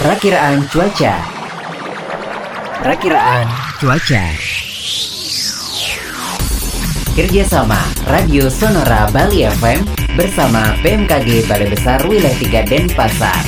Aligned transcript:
Perakiraan 0.00 0.64
cuaca. 0.72 1.12
Perakiraan 2.80 3.44
cuaca. 3.76 4.24
Kerjasama 7.12 7.76
Radio 8.08 8.48
Sonora 8.48 9.12
Bali 9.12 9.44
FM 9.44 9.84
bersama 10.16 10.72
BMKG 10.80 11.44
Balai 11.52 11.68
Besar 11.68 12.00
Wilayah 12.08 12.64
3 12.64 12.64
Denpasar. 12.64 13.44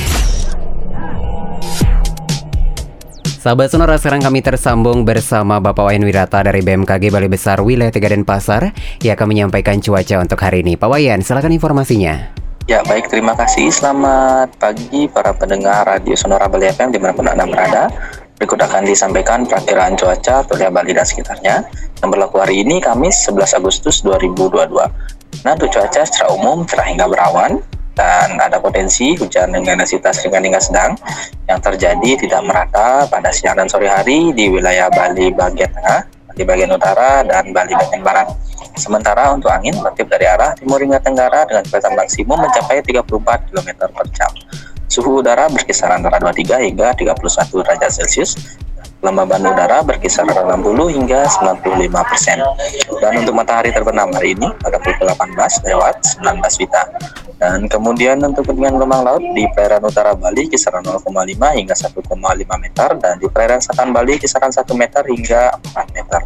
Sahabat 3.41 3.73
Sonora, 3.73 3.97
sekarang 3.97 4.21
kami 4.21 4.45
tersambung 4.45 5.01
bersama 5.01 5.57
Bapak 5.57 5.89
Wayan 5.89 6.05
Wirata 6.05 6.45
dari 6.45 6.61
BMKG 6.61 7.09
Balai 7.09 7.33
Besar 7.33 7.65
Wilayah 7.65 7.89
3 7.89 8.13
Denpasar 8.13 8.69
yang 9.01 9.17
akan 9.17 9.25
menyampaikan 9.25 9.81
cuaca 9.81 10.21
untuk 10.21 10.37
hari 10.37 10.61
ini. 10.61 10.77
Pak 10.77 10.85
Wayan, 10.85 11.25
silakan 11.25 11.49
informasinya. 11.49 12.42
Ya 12.63 12.79
baik, 12.87 13.11
terima 13.11 13.35
kasih. 13.35 13.67
Selamat 13.75 14.47
pagi 14.55 15.11
para 15.11 15.35
pendengar 15.35 15.83
Radio 15.83 16.15
Sonora 16.15 16.47
Bali 16.47 16.71
FM 16.71 16.95
di 16.95 16.99
mana 17.01 17.11
pun 17.11 17.27
Anda 17.27 17.43
berada. 17.43 17.91
Berikut 18.39 18.55
akan 18.55 18.87
disampaikan 18.87 19.43
perakiraan 19.43 19.99
cuaca 19.99 20.47
untuk 20.47 20.63
Bali 20.71 20.95
dan 20.95 21.03
sekitarnya 21.03 21.67
yang 21.99 22.07
berlaku 22.07 22.39
hari 22.39 22.63
ini 22.63 22.79
Kamis 22.79 23.27
11 23.27 23.59
Agustus 23.59 23.99
2022. 24.07 24.79
Nah 25.43 25.51
untuk 25.59 25.75
cuaca 25.75 26.07
secara 26.07 26.31
umum 26.31 26.63
cerah 26.63 26.87
hingga 26.87 27.03
berawan, 27.11 27.59
dan 27.99 28.39
ada 28.39 28.63
potensi 28.63 29.11
hujan 29.19 29.51
dengan 29.51 29.77
intensitas 29.77 30.23
ringan 30.23 30.47
hingga 30.47 30.61
sedang 30.63 30.91
yang 31.51 31.59
terjadi 31.59 32.11
tidak 32.15 32.41
merata 32.47 33.03
pada 33.11 33.29
siang 33.35 33.59
dan 33.59 33.67
sore 33.67 33.91
hari 33.91 34.31
di 34.31 34.47
wilayah 34.47 34.87
Bali 34.87 35.35
bagian 35.35 35.67
tengah, 35.67 36.07
Bali 36.31 36.43
bagian 36.47 36.71
utara, 36.71 37.27
dan 37.27 37.51
Bali 37.51 37.75
bagian 37.75 38.01
barat. 38.01 38.31
Sementara 38.73 39.29
untuk 39.33 39.53
angin 39.53 39.77
bertiup 39.77 40.09
dari 40.09 40.25
arah 40.25 40.57
timur 40.57 40.81
hingga 40.81 40.97
tenggara 40.97 41.45
dengan 41.45 41.61
kecepatan 41.65 41.93
maksimum 41.93 42.37
mencapai 42.41 42.81
34 42.81 43.49
km 43.53 43.69
per 43.89 44.05
jam. 44.13 44.31
Suhu 44.89 45.21
udara 45.25 45.49
berkisar 45.49 45.89
antara 45.93 46.21
23 46.21 46.69
hingga 46.69 46.93
31 46.93 47.17
derajat 47.65 47.91
Celcius 48.01 48.57
kelembaban 49.03 49.43
udara 49.43 49.83
berkisar 49.83 50.23
60 50.23 50.47
hingga 50.95 51.27
95 51.27 51.91
persen. 52.07 52.39
Dan 53.03 53.19
untuk 53.19 53.35
matahari 53.35 53.75
terbenam 53.75 54.07
hari 54.15 54.31
ini 54.31 54.47
pada 54.63 54.79
pukul 54.79 55.11
18 55.11 55.67
lewat 55.67 55.95
19 56.23 56.39
Wita. 56.63 56.83
Dan 57.35 57.67
kemudian 57.67 58.23
untuk 58.23 58.47
ketinggian 58.47 58.79
gelombang 58.79 59.03
laut 59.03 59.19
di 59.35 59.43
perairan 59.51 59.83
utara 59.83 60.15
Bali 60.15 60.47
kisaran 60.47 60.79
0,5 60.79 61.03
hingga 61.35 61.75
1,5 61.75 61.99
meter 62.63 62.89
dan 63.03 63.19
di 63.19 63.27
perairan 63.27 63.59
selatan 63.59 63.91
Bali 63.91 64.15
kisaran 64.15 64.55
1 64.55 64.63
meter 64.79 65.03
hingga 65.03 65.51
4 65.75 65.95
meter. 65.99 66.21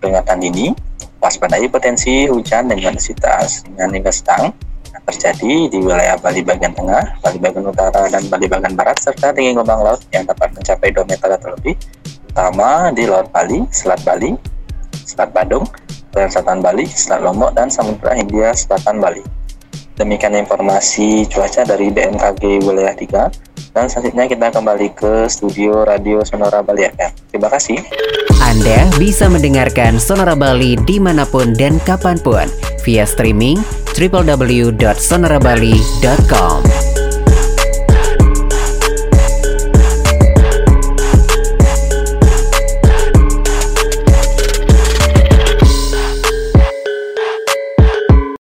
Peringatan 0.00 0.40
ini, 0.40 0.72
waspadai 1.20 1.68
potensi 1.68 2.24
hujan 2.26 2.72
dengan 2.72 2.96
intensitas 2.96 3.62
hingga 3.76 4.10
sedang 4.10 4.56
terjadi 5.06 5.70
di 5.70 5.78
wilayah 5.80 6.16
Bali 6.18 6.42
bagian 6.42 6.74
tengah, 6.74 7.20
Bali 7.22 7.38
bagian 7.38 7.66
utara, 7.68 8.08
dan 8.10 8.26
Bali 8.26 8.46
bagian 8.48 8.74
barat, 8.74 8.98
serta 8.98 9.30
tinggi 9.30 9.54
gelombang 9.54 9.84
laut 9.84 10.00
yang 10.10 10.26
dapat 10.26 10.50
mencapai 10.54 10.90
2 10.90 11.06
meter 11.06 11.28
atau 11.34 11.50
lebih, 11.54 11.74
utama 12.30 12.94
di 12.94 13.04
Laut 13.10 13.26
Bali, 13.34 13.66
Selat 13.74 14.00
Bali, 14.06 14.34
Selat 15.02 15.30
Badung, 15.34 15.66
Perairan 16.10 16.30
Selatan 16.30 16.58
Bali, 16.62 16.84
Selat 16.86 17.22
Lombok, 17.26 17.50
dan 17.54 17.70
Samudra 17.70 18.14
Hindia 18.14 18.54
Selatan 18.54 19.02
Bali. 19.02 19.22
Demikian 19.98 20.32
informasi 20.32 21.28
cuaca 21.28 21.66
dari 21.66 21.92
BMKG 21.92 22.64
Wilayah 22.64 22.94
3. 22.94 23.49
Dan 23.70 23.86
selanjutnya 23.86 24.26
kita 24.26 24.50
kembali 24.50 24.98
ke 24.98 25.30
studio 25.30 25.86
Radio 25.86 26.26
Sonora 26.26 26.58
Bali 26.62 26.90
FM. 26.90 27.10
Terima 27.30 27.46
kasih. 27.46 27.78
Anda 28.42 28.90
bisa 28.98 29.30
mendengarkan 29.30 30.02
Sonora 30.02 30.34
Bali 30.34 30.74
di 30.82 30.98
mana 30.98 31.22
pun 31.22 31.54
dan 31.54 31.78
kapan 31.86 32.18
pun 32.18 32.50
via 32.82 33.06
streaming 33.06 33.62
www.sonorabali.com. 33.94 36.79